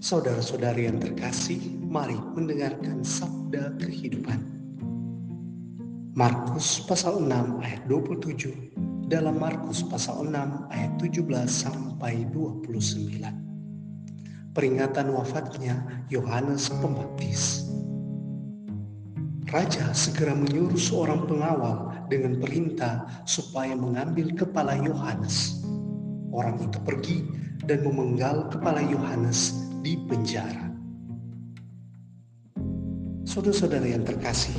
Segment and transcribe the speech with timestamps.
[0.00, 4.40] Saudara-saudari yang terkasih, mari mendengarkan sabda kehidupan.
[6.16, 14.56] Markus pasal 6 ayat 27 dalam Markus pasal 6 ayat 17 sampai 29.
[14.56, 17.68] Peringatan wafatnya Yohanes Pembaptis.
[19.52, 25.60] Raja segera menyuruh seorang pengawal dengan perintah supaya mengambil kepala Yohanes.
[26.32, 27.28] Orang itu pergi
[27.68, 30.68] dan memenggal kepala Yohanes di penjara.
[33.24, 34.56] Saudara-saudara yang terkasih,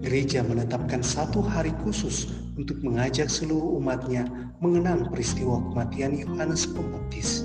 [0.00, 4.24] gereja menetapkan satu hari khusus untuk mengajak seluruh umatnya
[4.64, 7.44] mengenang peristiwa kematian Yohanes Pembaptis.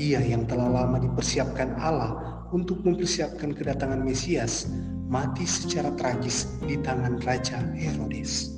[0.00, 4.72] Ia yang telah lama dipersiapkan Allah untuk mempersiapkan kedatangan Mesias
[5.10, 8.56] mati secara tragis di tangan Raja Herodes.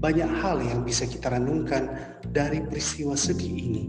[0.00, 1.92] Banyak hal yang bisa kita renungkan
[2.32, 3.84] dari peristiwa sedih ini.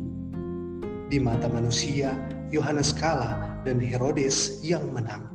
[1.07, 2.11] Di mata manusia,
[2.47, 5.27] Yohanes kalah dan Herodes yang menang.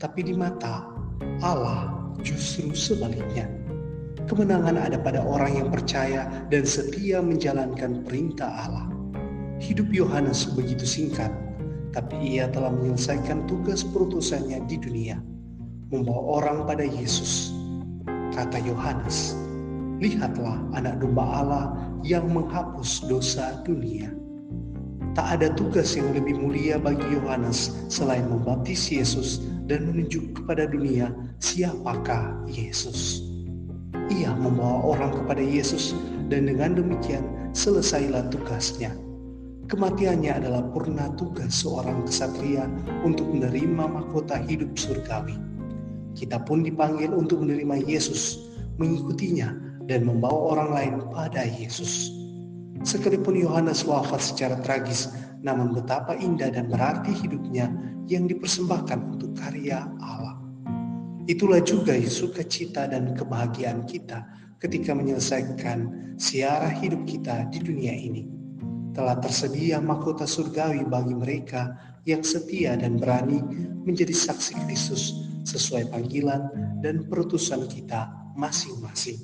[0.00, 0.88] Tapi di mata
[1.44, 1.92] Allah
[2.24, 3.44] justru sebaliknya.
[4.24, 8.86] Kemenangan ada pada orang yang percaya dan setia menjalankan perintah Allah.
[9.60, 11.28] Hidup Yohanes begitu singkat,
[11.92, 15.20] tapi ia telah menyelesaikan tugas perutusannya di dunia,
[15.92, 17.52] membawa orang pada Yesus.
[18.32, 19.36] Kata Yohanes,
[20.00, 21.66] "Lihatlah anak domba Allah
[22.00, 24.08] yang menghapus dosa dunia."
[25.18, 31.10] Tak ada tugas yang lebih mulia bagi Yohanes selain membaptis Yesus dan menunjuk kepada dunia
[31.42, 33.26] siapakah Yesus.
[34.10, 35.94] Ia membawa orang kepada Yesus
[36.30, 38.94] dan dengan demikian selesailah tugasnya
[39.70, 42.66] Kematiannya adalah purna tugas seorang kesatria
[43.06, 45.38] untuk menerima mahkota hidup surgawi.
[46.18, 48.50] Kita pun dipanggil untuk menerima Yesus,
[48.82, 49.54] mengikutinya,
[49.86, 52.10] dan membawa orang lain pada Yesus.
[52.80, 55.12] Sekalipun Yohanes wafat secara tragis,
[55.44, 57.68] namun betapa indah dan berarti hidupnya
[58.08, 60.40] yang dipersembahkan untuk karya Allah.
[61.28, 64.24] Itulah juga sukacita dan kebahagiaan kita
[64.58, 68.40] ketika menyelesaikan siara hidup kita di dunia ini
[68.90, 71.72] telah tersedia mahkota surgawi bagi mereka
[72.04, 73.38] yang setia dan berani
[73.86, 75.14] menjadi saksi Kristus
[75.46, 76.50] sesuai panggilan
[76.84, 79.16] dan perutusan kita masing-masing.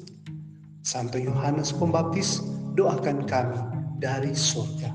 [0.87, 2.38] Santo Yohanes Pembaptis,
[2.76, 3.59] doakan kami
[3.97, 4.92] dari surga.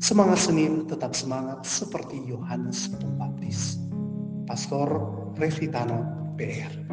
[0.00, 3.76] Semangat Senin tetap semangat seperti Yohanes Pembaptis.
[4.48, 4.88] Pastor
[5.36, 6.88] Revitano PR